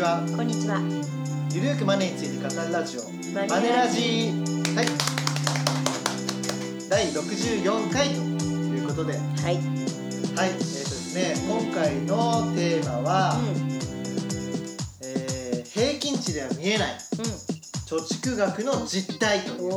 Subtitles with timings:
[0.00, 0.24] ちは。
[0.34, 0.80] こんにちは。
[1.52, 3.02] ゆるーくマネーについて語るラジオ。
[3.34, 4.32] マネラジ。
[4.74, 4.86] はい。
[6.88, 9.12] 第64回ということで。
[9.12, 9.22] はい。
[9.44, 9.60] はい。
[9.60, 13.36] えーとですね今回のテーマは、
[15.02, 16.94] えー平均値では見えない
[17.86, 19.60] 貯蓄額の実態とうん。
[19.60, 19.72] いう。
[19.74, 19.76] お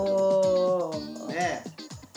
[1.25, 1.27] お。
[1.27, 1.63] ね。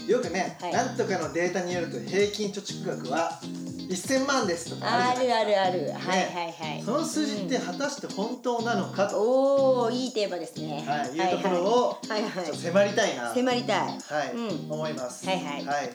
[0.07, 0.73] よくね、はい。
[0.73, 3.41] なんとかのデータによると平均貯蓄額は
[3.89, 5.93] 1000万ですとかあるあるある。
[5.93, 6.83] はいはいはい。
[6.85, 10.85] その数字って果たして本当なのかと、おお、いいテーマですね。
[10.87, 12.45] はい、いうところをはいはい。
[12.45, 13.79] ちょっと迫りたいな、迫りたい。
[13.79, 15.27] はい、うん思います。
[15.27, 15.91] はいはい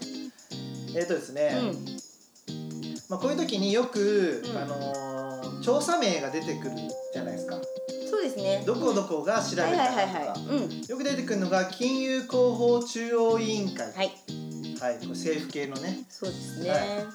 [0.95, 1.85] えっ、とですね、うん。
[3.09, 5.21] まあこういう時によく、うんあのー
[5.61, 6.75] 調査名が出てくる
[7.13, 7.55] じゃないですか。
[8.09, 8.63] そうですね。
[8.65, 10.35] どこどこが調べたとか。
[10.89, 14.11] よく出てくるのが金融広報中央委員会、はい、
[14.81, 14.95] はい。
[14.95, 17.05] これ政府系のね、そうですね。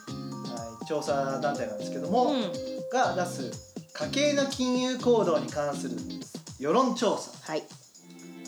[0.87, 2.53] 調査団体なんですけども、うん。
[2.91, 5.97] が出す家計の金融行動に関する
[6.59, 7.63] 世論調査はい。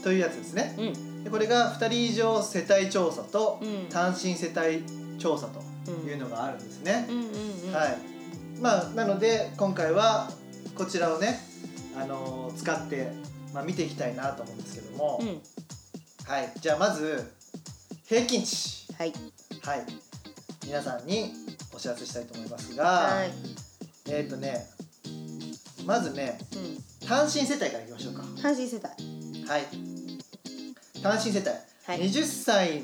[0.02, 0.74] というやつですね。
[0.78, 1.24] うん。
[1.24, 4.84] でこれが2人以上世帯調査とうん単身世帯
[5.18, 7.06] 調査というのがあるんですね。
[7.72, 7.98] はい。
[8.60, 10.30] まあなので今回は
[10.74, 11.40] こちらをね、
[11.96, 13.12] あのー使って
[13.52, 15.40] まあ見ていきたいなと思うんですけども、うん。
[16.26, 16.52] はい。
[16.60, 17.32] じゃあまず
[18.06, 19.12] 平均値はい。
[19.62, 20.07] はい
[20.68, 21.32] 皆さんに
[21.74, 23.30] お知らせしたいと思いますが、はい。
[24.10, 24.66] えっ、とね
[25.86, 26.38] まずね
[27.02, 27.08] うん。
[27.08, 28.22] 単身世帯からいきましょうか。
[28.42, 28.84] 単身世帯。
[29.48, 29.64] はい。
[31.02, 31.48] 単身世帯、
[31.86, 32.82] はい20歳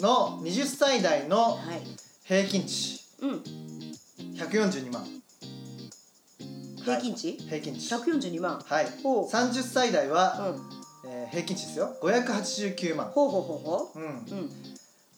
[0.00, 1.82] の20歳代のはい。
[2.24, 3.42] 平均値うん。
[4.34, 5.04] 142万
[6.82, 7.32] 平均値？
[7.36, 8.58] 平均値百四十二万。
[8.64, 9.28] はいほう。
[9.28, 10.54] 30歳代は、
[11.04, 11.10] うん。
[11.10, 14.06] えー平均値ですよ589万ほうほうほうほうんう。
[14.06, 14.10] う
[14.46, 14.50] ん。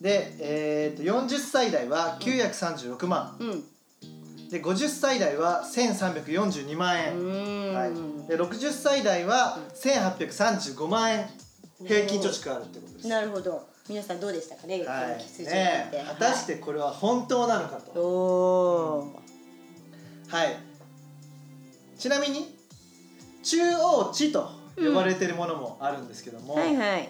[0.01, 3.63] で、えー、と40歳代は936万、うん。
[4.49, 7.73] で50歳代は1342万円、うん。
[7.73, 11.29] はい、で60歳代は1835万円。
[11.85, 13.07] 平均貯蓄あるってことです。
[13.07, 13.67] なるほど。
[13.87, 14.83] 皆さんどうでしたかね？
[14.83, 18.99] はい、ね果たしてこれは本当なのかはいと。
[20.29, 20.57] はい。
[21.97, 22.55] ちなみに
[23.43, 27.09] 中央値と呼ばれてるものもあるんですけども、はいはい。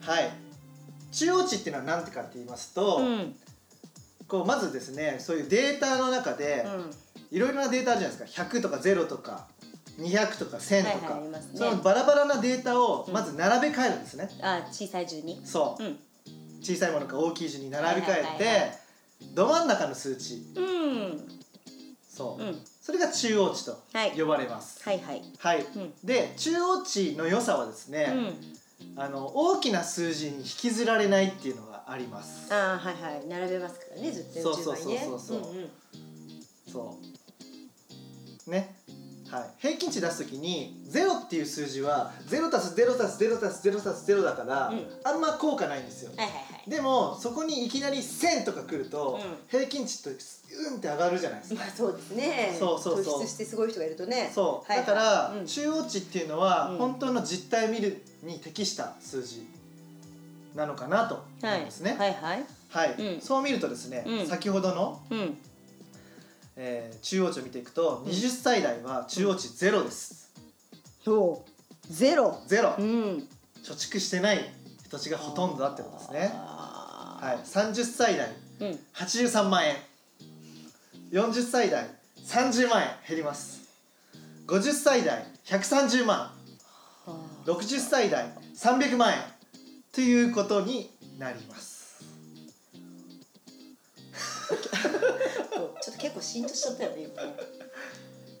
[0.00, 0.41] はい
[1.12, 3.34] 中央値っていうのは何てかって言いますと、うん。
[4.28, 6.90] こうまずですねそういうデータの中でうん。
[7.30, 9.46] いろいろなデータあるじゃないですか100とか0とか
[9.98, 15.40] 200とか1000とか、はいはいねそのバラバラなデータをまず並べ替えるんですね、あ、小さい順に。
[15.44, 15.98] そううん。
[16.62, 18.74] 小さいものから大きい順に並び替えて、はいはいはいは
[19.34, 21.28] ど真ん中の数値うん。
[22.08, 22.58] そう、うん。
[22.80, 25.22] それが中央値とはい呼ばれますはいはい。
[25.38, 28.34] はい、うんで中央値の良さはですね、うん。
[28.96, 32.52] あの大きな数字に引きずられないっていうのがあります。
[32.52, 33.26] あー、はいはい。
[33.26, 34.10] 並べますからね。
[34.10, 35.40] ずっとそうそうそうそう順番にねそうん。
[35.40, 35.70] ん
[36.72, 36.98] そ
[38.46, 38.50] う。
[38.50, 38.76] ね。
[39.30, 39.50] はい。
[39.58, 44.86] 平均値出す時に0っていう数字は0たす0たす0たす0たす0だから、うん。
[45.04, 46.10] あんま効果ないんですよ。
[46.16, 46.70] はいはいはい。
[46.70, 50.18] でもそこにいきなり1000とか来ると、うん平均値って
[50.70, 51.60] うんって上がるじゃないですか。
[51.64, 52.54] まあそうですね。
[52.58, 53.20] そうそうそう。
[53.20, 54.30] 突出してすごい人がいるとね。
[54.34, 54.86] そう、はいはい。
[54.86, 55.46] だから、うん。
[55.46, 56.78] 中央値っていうのは、うん。
[56.78, 59.46] 本当の実態を見るに適した数字
[60.54, 61.96] なのかなと思いますね。
[61.98, 62.44] はいはい。
[62.68, 65.38] はい、うんそう見るとですね、うん先ほどの、うん。
[66.56, 70.32] えー中央値を見ていくと、20歳代は中央値ゼロです。
[71.04, 71.92] そう。
[71.92, 72.40] ゼロ。
[72.46, 73.28] ゼロ、うん。
[73.64, 74.38] 貯蓄してない
[74.80, 76.30] 人たちがほとんどだってことですね。
[76.34, 78.78] あはい、30歳代ーうん。
[78.94, 79.76] 83万円
[81.12, 81.86] 40歳代
[82.26, 83.62] 30万円減ります
[84.46, 86.32] 50歳代130万は
[87.44, 89.18] 60歳代300万円。
[89.92, 92.02] ということになります。
[94.52, 94.54] あ
[95.80, 97.22] ちょっと結構しんとしちゃったよね今。
[97.24, 97.34] ね。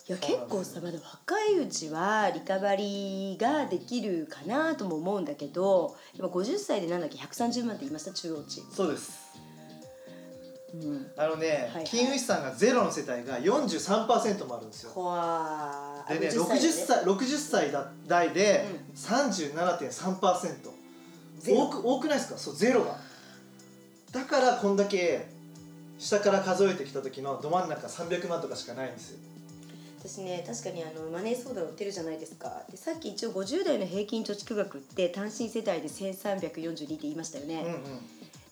[0.08, 8.12] いや結構さまだ若いうちはリカバリーができるかなとも思うんだけど今50歳でなんだっけ130万って言いました？
[8.12, 9.12] 中央値、そうです。
[9.12, 9.21] うん、
[11.16, 14.92] あのね、はい金融資産がゼロの世帯が43%もあるんですよ。
[14.94, 16.70] 怖でね50 60で？
[16.70, 17.72] 歳60歳
[18.06, 20.56] 代でう37.3%、
[21.40, 21.60] ゼロ。
[21.64, 22.38] 多く多くないですか？
[22.38, 22.96] そうゼロが。
[24.12, 25.26] だからこんだけ
[25.98, 29.18] 下から数えてきた時のど真ん中300万とかしかないんですよ。
[30.04, 32.62] 私ね確かにあのマネー相談売ってるじゃないですか。
[32.70, 37.80] でさっき一応50代の平均貯蓄額って単身世帯で1342って言いましたよね、うんうん。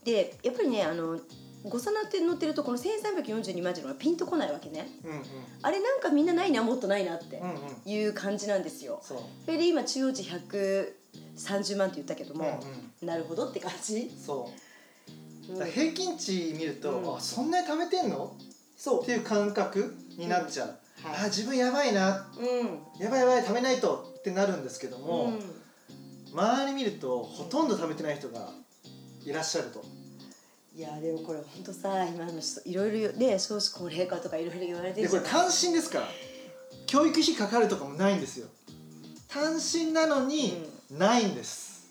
[0.04, 1.18] でやっぱりねあの
[1.64, 4.88] 誤差なって乗ってるとこの1342万っていうのがピンとこないわけね。
[5.04, 5.22] うんうん。
[5.62, 7.56] あれなんかみんなないなもっとないなってうんうん。
[7.84, 9.00] いう感じなんですよ。
[9.02, 9.18] そう。
[9.44, 12.60] それで今中央値130万って言ったけども、
[13.02, 14.50] うんなるほどって感じ、そ
[15.50, 15.64] う。
[15.64, 17.16] 平均値見ると、うん。
[17.16, 18.34] あそんなに貯めてんの？
[18.76, 22.30] そっていう感覚になっちゃう、はいあ自分やばいな。
[22.38, 23.02] うん。
[23.02, 25.40] やばいやばい食べないとってなるんですけども、うん。
[26.32, 28.50] 周り見るとほとんど食べてない人が
[29.24, 29.84] いらっしゃると
[30.74, 36.06] いやでもこれ本当さ今の人いろいろね少子高齢化とかいろいろ言われてでるこれ単身ですから。
[36.86, 38.48] 教育費かかるとかもないんですよ。
[39.28, 41.86] 単身なのにないんです、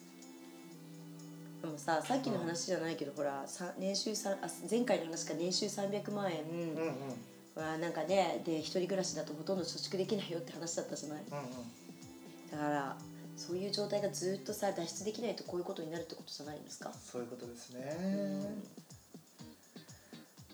[1.61, 6.43] でもささっきの話じゃないけど、ほらさ年収さあ前回の話か年収300万円。
[6.43, 6.83] うん、うん。
[6.83, 6.93] うん
[7.55, 11.23] はなんかねで一人暮らしだとほとんど貯蓄できないよって話だったじゃない。
[12.51, 12.97] だから
[13.39, 18.63] そういう状態がずっとさ脱出できないとこういうことになるってことじゃないんですか、そういうことですね、うん。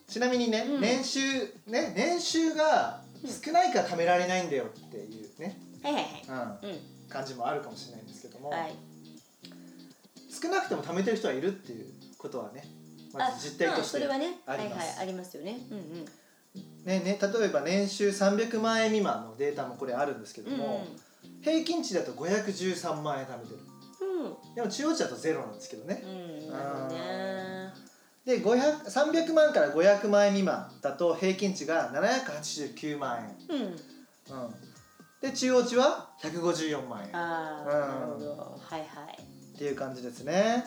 [0.08, 0.82] ちなみにね、うん。
[0.82, 1.20] 年収
[1.66, 3.02] ね年収が
[3.44, 6.68] 少ないから貯められないんだよっていうね、はいはいうん、はい。
[6.68, 6.80] うん。
[7.10, 8.76] 感じもあるかもしれないんですけども、はい。
[10.30, 11.86] 少なくても貯めてる人はいるっていう
[12.18, 12.66] ことはね
[13.14, 14.78] まず実態としてあそれはねあります。
[14.78, 15.58] はいはいありますよね。
[15.72, 16.06] うんうん。
[16.86, 20.86] ねね、例えば年収300万円未満のデータもこれあるんですけども、
[21.42, 23.60] 平均値だと513万円貯めてる。
[24.02, 24.56] うん。
[24.56, 26.04] でも中央値だとゼロなんですけどね。
[26.04, 26.52] うんうん。
[26.52, 27.74] なね。
[28.26, 33.20] で500 300万から500万円未満だと平均値が789万
[33.50, 33.66] 円、うん。
[33.66, 33.76] うん、
[35.22, 37.08] で中央値は154万円。
[37.08, 37.68] っああ、うん。
[37.68, 38.60] なるほど。
[38.60, 39.58] はいはい。
[39.58, 40.64] ていう感じですね。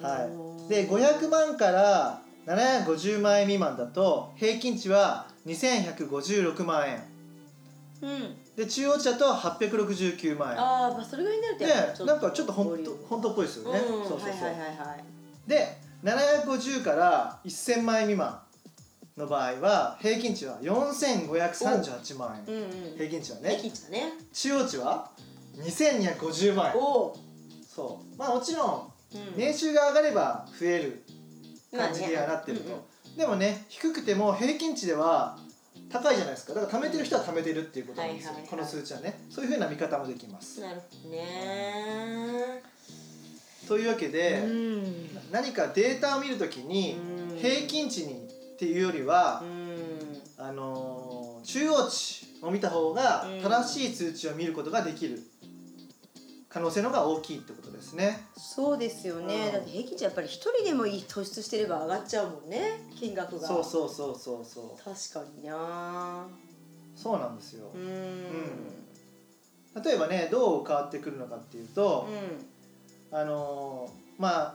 [0.00, 0.28] はう
[0.62, 7.02] んいで500万から750万円未満だと平均値は2156万円。
[8.02, 10.60] うんで中央値だと869万円。
[10.60, 15.48] ああまあそれぐらいになるとでなんかちょっと本当本当っぽいですよね、うんそうそうそう、はいはいはいはい。
[15.48, 18.38] で750から1000万円未満
[19.16, 22.54] の場合は平均値は4538万円。
[22.54, 22.70] うんうん。
[22.98, 24.12] 平均値は平ね均値だね。
[24.30, 25.10] 中央値は
[25.56, 26.76] 2250万円。
[26.76, 27.16] おお。
[27.66, 28.18] そう。
[28.18, 29.38] まあもちろんうん。
[29.38, 31.02] 年収が上がれば増える
[31.74, 32.84] 感じにはなってると、まあね。
[33.16, 35.38] でもね低くても平均値では
[35.92, 36.54] 高いじゃないですか。
[36.54, 38.50] だから貯めてる人は貯めてるっていうことなんですよ、はいはいはい。
[38.50, 39.20] この数値はね。
[39.30, 42.62] そういうふうな見方もできます、なるほどね。
[43.68, 45.08] というわけで、うん。
[45.30, 46.96] 何かデータを見るときに
[47.30, 47.38] うん。
[47.38, 50.22] 平均値にっていうよりはう、ん。
[50.38, 55.18] あのー中央値を見た方がうん正しい数値を見ることができる
[56.52, 58.26] 可能性の方が大きいってことですね。
[58.36, 59.52] そうですよね、うん。
[59.52, 62.80] だって平均値やっぱり一人でもいい突出してれば上がっちゃうもんね。
[62.98, 63.46] 金額が。
[63.46, 64.84] そうそうそうそうそう。
[64.84, 66.26] 確かにな。
[66.96, 67.70] そうなんですよ。
[67.72, 67.78] う。
[67.78, 68.84] ん。
[69.80, 72.08] 例えばねどう変わってくるのかっていうと
[73.12, 73.16] う、ん。
[73.16, 74.54] あのーまあ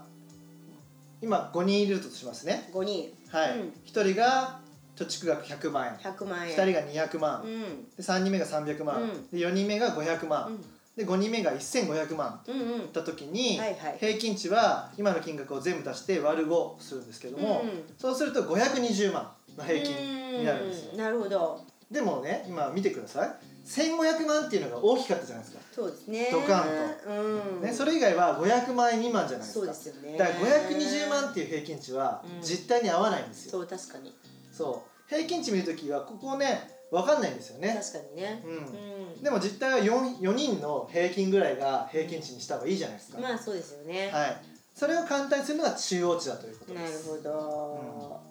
[1.21, 2.69] 今5人いるとしますね。
[2.74, 3.09] 5人。
[3.30, 3.57] はい。
[3.57, 3.68] うん。
[3.86, 4.59] 1人が
[4.97, 6.57] 貯蓄額100万円、100万円。
[6.57, 7.86] 2人が200万、うん。
[7.95, 9.27] で3人目が300万、うん。
[9.30, 10.65] で4人目が500万、うん
[10.95, 12.81] で5人目が1500万うんうん。
[12.81, 13.59] いった時に、
[14.00, 17.83] 平均値は今の金額を全部足して割る5するんですけども、うんうん。
[17.97, 20.92] そうすると520万の平均になるんですよ。
[20.94, 21.62] うんなるほど。
[21.92, 23.36] でもね今見てください。
[23.65, 26.30] 1500万っていうのが大きかったじゃないですか、そうですね。
[26.31, 26.68] ドカン
[27.07, 27.62] うん。
[27.62, 29.59] ね、それ以外は500万円未満じゃないですか。
[29.59, 30.18] そうですよね。
[30.18, 30.38] だから
[30.69, 32.42] 520万っていう平均値はうん。
[32.42, 34.15] 実態に合わないんですよ、そう確かに。
[34.51, 35.09] そう。
[35.09, 37.79] 平均値見るときはここね分かんないんですよね。
[37.81, 38.41] 確かにね。
[38.45, 38.51] うん。
[38.57, 39.23] うん。
[39.23, 44.09] でも実態は 4, 4人の平均ぐらいが平均値にした方がいいじゃないですか、まあそうですよね。
[44.11, 44.41] はい。
[44.75, 48.21] それを簡単にするのが中央値だということなるですほど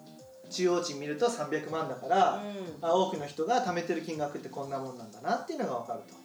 [0.49, 2.87] 中央値見ると300万だから、うん。
[2.87, 6.15] あ多くの人が貯めてる金額ってこんなもんなんだなっていうのが分かると。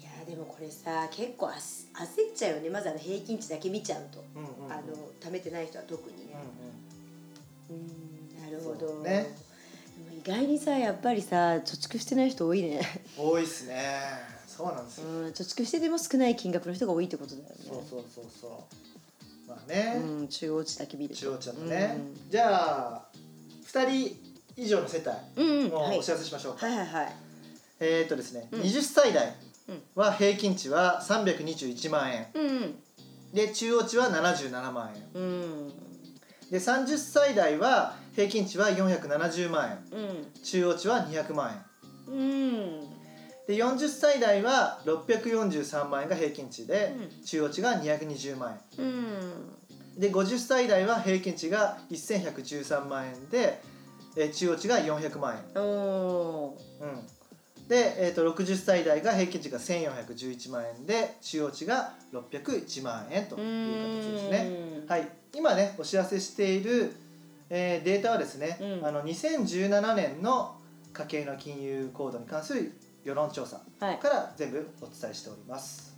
[0.00, 1.56] いやでもこれさ結構焦っ
[2.34, 2.70] ちゃうよね。
[2.70, 4.24] まずあの平均値だけ見ちゃうと。
[4.34, 4.72] うんうんうん。
[4.72, 4.82] あの
[5.20, 6.34] 貯めてない人は特にね。
[7.68, 7.82] うんうん。
[7.82, 9.02] うんなるほど。
[9.02, 9.36] ね
[10.12, 12.80] 意外にさやっぱりさ貯蓄してない人多いね。
[13.16, 13.82] 多いっすね。
[14.46, 17.54] そうなんですよ、うん貯蓄してても少ない金額の人が多いってことだよね。
[17.66, 18.46] そうそうそうそ
[19.46, 19.48] う。
[19.48, 21.20] まあね、うん中央値だけ見ると。
[21.20, 21.96] 中央値だとね、
[22.28, 23.02] じゃあ
[23.66, 24.16] 2人
[24.56, 27.12] 以上の世帯うんうん、はい、をお知らせしましょうか、はいはいはい。
[27.80, 28.60] えーっとですね、うん。
[28.60, 29.34] 20歳代
[29.68, 29.82] うん。
[29.94, 32.26] は平均値は321万円。
[32.34, 32.74] うん
[33.32, 35.02] で中央値は77万円。
[35.14, 35.68] うん。
[36.50, 39.98] で30歳代は平均値は470万円。
[39.98, 40.26] うん。
[40.42, 41.64] 中央値は200万
[42.08, 42.12] 円。
[42.12, 42.80] うん。
[43.46, 47.24] で40歳代は643万円が平均値で、うん。
[47.24, 48.86] 中央値が220万うん。
[48.86, 49.60] 円
[50.00, 53.60] で50歳代は平均値が1113万円で、
[54.16, 55.68] えー中央値が400万円、うん、
[57.68, 63.42] で、えー、と60歳代が平均値が1411万円で中央値が601万円という
[64.02, 64.50] 形ですね。
[64.88, 66.92] はい、今ねお知らせしている、
[67.50, 68.86] えーデータはですね、うん。
[68.86, 70.56] あの2017年の
[70.92, 72.72] 家計の金融行動に関する
[73.04, 73.98] 世論調査はい。
[73.98, 75.90] から全部お伝えしております。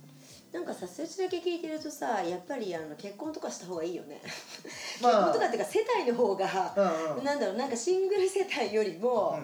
[0.51, 4.21] なんかさ数値だけ聞いてるとさやっぱりあの結婚とかした方がいいよね、
[5.01, 5.11] まあ。
[5.11, 6.73] 結婚とかっていうか世帯の方が、
[7.11, 7.23] うんうん。
[7.23, 9.37] なんだろうなんかシングル世帯よりも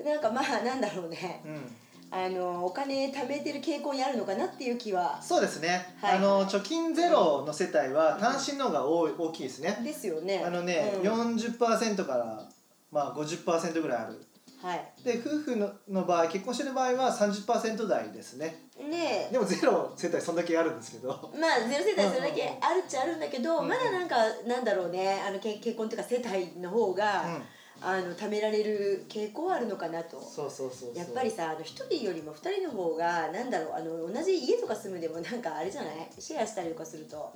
[0.00, 1.42] う、なんかまあなんだろうね。
[1.44, 1.76] んうんうん
[2.14, 5.18] あのお金貯めてる傾向にあるのかなっていう気は。
[5.22, 6.18] そうですね、はい。
[6.18, 10.44] あの貯金ゼロの世帯は単身の方が多い大きいですね、ですよね。
[10.46, 11.08] あのね、うん。
[11.08, 12.46] 40%から
[12.90, 14.20] まあ50%ぐらいある。
[14.62, 14.92] はい。
[15.02, 18.68] で夫婦のの場合結婚してる場合は30%台ですね。
[18.78, 21.08] ねでもゼロ世帯そんだけあるんですけど。
[21.40, 24.16] まあゼロ世帯それだけあるっちゃあるんだけど、うんまだなんか
[24.46, 25.18] なんだろうね。
[25.26, 27.42] あのけ結婚っていうか世帯の方が、うん
[27.84, 30.20] あの貯められる傾向はあるのかなと。
[30.20, 36.08] そうそうそうやっぱりさあの一人よりも二人の方がなんだろうあの同じ家とか住むでもなんかあれじゃない？
[36.18, 37.32] シェアしたりとかすると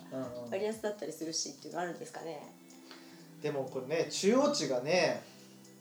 [0.51, 2.41] 割安だったりするしっていうのあるんですかね？
[3.43, 5.23] でもこれね中央値がね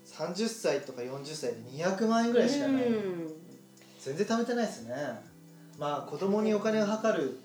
[0.06, 3.34] 30歳とか40歳で200万円ぐらいしかない、うん。
[4.00, 4.96] 全然貯めてないですね。
[5.78, 7.40] まあ子供にお金をかかる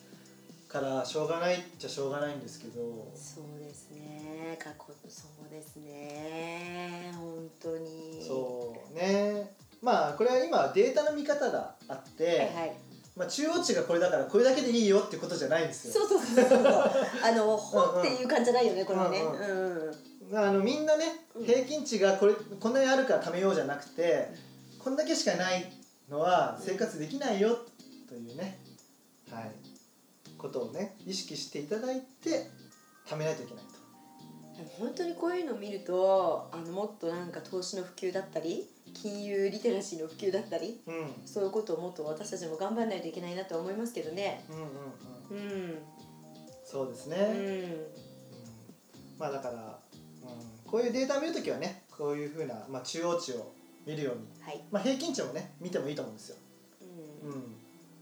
[0.70, 2.80] からしょうがないっちゃしょうがないんですけど。
[3.14, 4.56] そうですね。
[4.62, 7.12] 過去そうですね。
[7.16, 8.24] 本当に。
[8.26, 9.52] そうね。
[9.82, 12.76] まあこれは今データの見方があって、はいはい。
[13.16, 15.94] まあ、中央値がこれだからこれだけでいいよってことじゃないんですよ。
[15.94, 19.20] そうそうそうそうあのほっていう感じじゃないよねこれはね。
[19.20, 19.88] うん
[20.30, 20.38] うん。
[20.38, 21.44] あのみんなねうん。
[21.44, 24.28] 平均値がこれこんなにあるから貯めようじゃなくて
[24.78, 25.72] こんだけしかない
[26.08, 27.58] のは生活できないよ
[28.08, 28.58] というね、
[29.30, 29.50] はい、
[30.40, 32.48] ことをね意識していただいて
[33.06, 33.80] 貯めないといけないと。
[34.78, 40.98] 本当にこういうのを見るとあのもっとなんか投資の普及だったり金融リテラシーの普及だったりうん。
[40.98, 44.44] うんそういうことをもっと私たちも頑張らないといけないなとは思いますけどね。
[44.48, 45.78] うんうんうん。
[46.64, 47.46] そうですね、うん。
[47.46, 47.86] うん
[49.18, 49.78] まあだから、
[50.22, 53.52] うん、こういうデータを見るときはねこういうふうな、まあ、中央値を
[53.86, 54.60] 見るように、はい。
[54.70, 56.36] まあ、平均値もね見てもいいと思うんですよ。
[57.22, 57.32] ううん。
[57.32, 57.56] ん、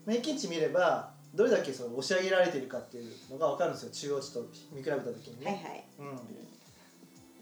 [0.06, 3.90] 平均値見ればどれだけその押し上げられているかっていうのが分かるんですよ。
[3.90, 5.84] 中央値と見比べた時にね、はいはい。
[5.98, 6.20] うん、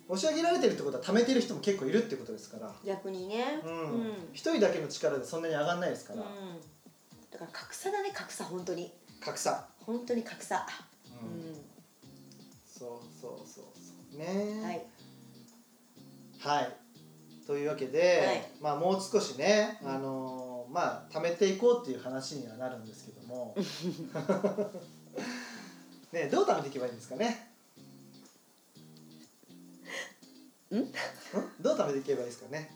[0.08, 2.72] 押し上げられてるってことは貯めてる人も結構いるってことですから。
[2.84, 3.60] 逆にね。
[3.64, 3.74] ううん。
[4.08, 6.26] ん一、人だけの力でそんなに上がんないですから、うん
[7.30, 8.92] だから格差だね格差本当に。
[9.20, 10.66] 格差、本当に格差。
[11.22, 11.54] ううんん。
[12.66, 14.18] そうそうそうそう。
[14.18, 14.62] ね。
[14.62, 14.86] はい。
[16.38, 16.76] はい。
[17.46, 18.44] というわけで、はい。
[18.60, 19.88] まあもう少しね、うん。
[19.90, 23.54] あのーまあ貯めていこうっていう話にはなるんですけども。
[26.12, 27.50] ねどう貯めていけばいいんですかね？
[30.74, 30.84] ん？
[31.60, 32.70] どう貯めていけばいいですかね？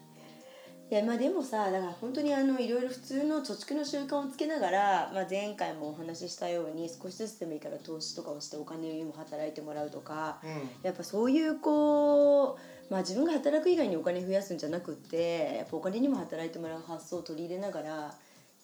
[0.91, 10.51] いやまあでもさだから本当にあのいろいろ普通の貯蓄の習慣をつけながら、まあ、前回もお話ししたように少しずつでもいいから投資とかをしてお金にも働いてもらうとかうん。
[10.83, 12.59] やっぱそういうこう、
[12.91, 17.89] まあ、自分が働く以外にお金増やすんじゃなくってやっぱお金にも働いてもらう発想を取り入れながら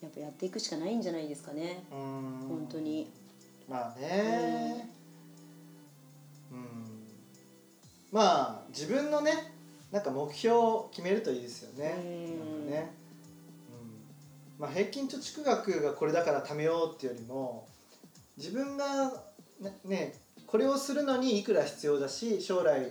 [0.02, 1.84] やっぱやっていくしかないんじゃないですかね。
[1.92, 1.98] うん。
[2.48, 3.08] 本当に。
[3.68, 4.90] まあね。
[6.50, 6.58] うん。
[8.10, 9.52] まあ自分のね
[9.92, 11.94] なんか目標を決めるといいですよね。
[11.96, 12.00] う
[12.66, 12.70] ん。
[12.70, 12.92] ね、
[14.58, 14.60] うん。
[14.60, 17.68] まあ、平均貯蓄額がこれだから貯めようっていうよりも
[18.36, 19.12] 自分が
[19.60, 20.14] ねね
[20.48, 22.88] これをするのにいくら必要だし将来の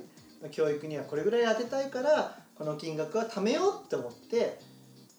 [0.50, 4.60] 教育にはこれぐらい当てたいからこの金額は貯めようって思って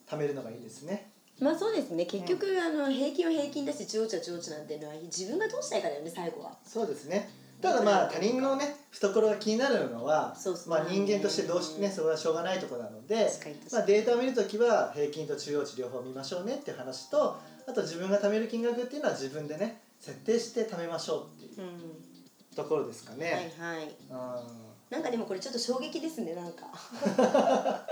[0.08, 1.10] 貯めるのがいいですね。
[1.40, 6.56] まあそうですね結局、あの平均は平均だし中央値は中央値なんていうのは自分がどうしたいかだよね最後は。
[6.64, 7.28] そうですね
[7.60, 13.30] ただまあ他人のね懐が気になるのはまあ、人間としてどうしねそれはしょうがないところなので
[13.72, 23.52] まあ、データを見るときは平均と中央値両方見ましょうねっていう話とあと自分が貯める金額っていうのは自分でね設定して貯めましょうっていううんところですかね。
[23.58, 23.84] はいはい。
[23.84, 26.66] うんなんかでもこれちょっと衝撃ですねなんか。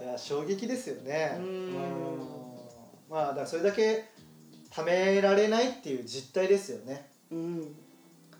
[0.00, 1.36] いや衝撃ですよね。
[1.38, 2.38] うんうん
[3.08, 4.04] まあだからそれだけ
[4.70, 7.08] 貯められないっていう実態ですよね。
[7.30, 7.74] うん。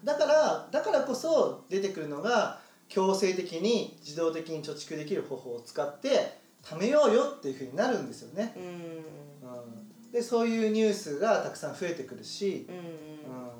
[0.05, 8.55] だからだからこそ出てくるのが強制的に自動的に貯蓄できる方法を使って貯めようよっていうふうになるんですよね。
[8.57, 8.63] うん。
[8.63, 12.75] うん、でそういうニュースがたくさん増えてくるし、うん。
[12.75, 13.58] うん、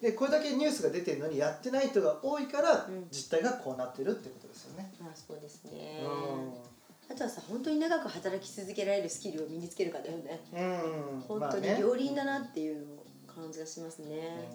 [0.00, 4.92] でこれだけニュースが出てるのにやってない人が多いからうん実態がこうなってるってことですよね。
[5.00, 6.02] まあそうですね。
[6.04, 10.40] うあとはさ本当に長く働き続けられるスキルを身につけるかだよね。
[10.54, 14.48] ん、うん、本当に両輪だなっていうのを感じがしますね。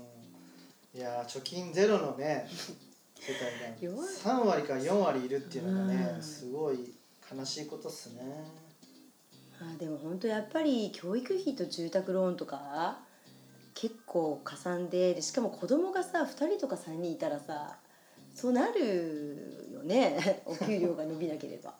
[0.94, 2.48] うん、いやー貯金ゼロのね
[3.20, 3.34] 世
[3.80, 6.94] 帯が3割から4割いるっていうのがね、うんすごい
[7.34, 8.22] 悲しいことっすね。
[9.60, 13.00] あでも本当やっぱり教育費と住宅ローンとか
[13.74, 17.77] 結構かさんででしかも子供がさ2人とか3人いたらさ
[18.34, 21.74] そうなるよね お給料が伸びなければ。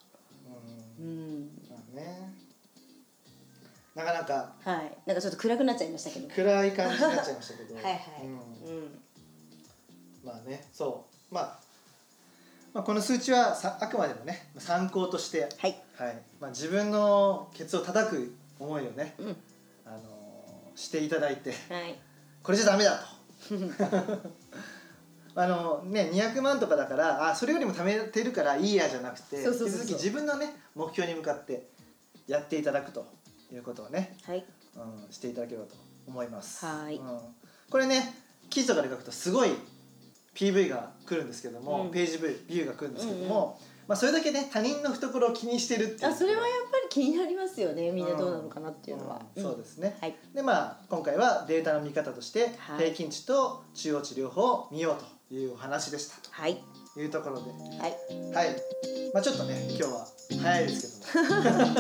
[1.00, 1.06] うん。
[1.06, 1.52] うん。
[1.70, 2.34] まあね。
[3.96, 4.54] なかなか。
[4.64, 4.98] はい。
[5.06, 6.30] なんかちょっと暗くなっちゃいましたけど。
[6.30, 7.76] 暗い感じになっちゃいましたけど。
[7.82, 8.30] はいはい、うん。
[8.30, 8.36] う
[8.82, 9.02] ん。
[10.24, 11.60] まあねそう、まあ、
[12.74, 15.82] まあこの数値はさあくまでもね参考として、はい。
[15.96, 16.22] はい。
[16.40, 19.26] まあ、自分のケツを叩く思いをね、うん。
[19.26, 19.53] あのー
[20.76, 22.00] していただいてはい。
[22.42, 23.06] これじゃダメだと。
[25.36, 31.70] あのね、200万とかだからあそれよりも貯めてるからいいやじゃなくて引き続き自分のね目標に向かって
[32.28, 33.08] やっていただくと
[33.52, 34.46] いうことをね、はい。
[34.76, 35.76] うん、していただければと
[36.08, 36.66] 思います。
[36.66, 36.98] はい。
[36.98, 37.20] うん、
[37.70, 38.16] これね
[38.50, 39.50] 記事とかで書くとすごい
[40.36, 41.92] PV が来るんですけども、うん。
[41.92, 46.12] ページビューが来るんですけどうんも、まあ、それだけね他人の懐を気にしてるっていう。
[46.12, 47.92] あそれはやっぱり気になりますよね。
[47.92, 49.44] みんなどうなのかなっていうのは、うん。
[49.44, 50.16] そうですね、はい。
[50.34, 52.78] でまあ今回はデータの見方としてはい。
[52.78, 54.96] 平均値と中央値両方見よう
[55.30, 56.64] というお話でしたはい。
[56.94, 57.52] というところで。
[57.52, 57.92] はい。
[58.34, 58.56] はい。
[59.14, 60.08] まあちょっとね今日は
[60.42, 61.76] 早いですけども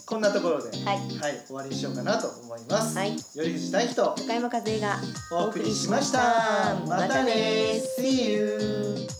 [0.06, 1.00] こんなところで、はい。
[1.46, 2.96] 終わりにしようかなと思います。
[2.96, 3.16] はい。
[3.36, 4.98] 頼藤大樹と高山和恵が
[5.30, 6.76] お送りしました。
[6.86, 7.22] また。
[7.22, 9.19] ね See you!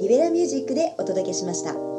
[0.00, 1.93] リベラミュージックでお届けしました。